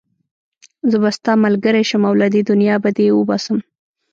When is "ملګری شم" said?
1.45-2.01